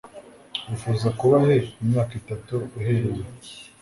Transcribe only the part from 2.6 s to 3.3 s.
uhereye ubu?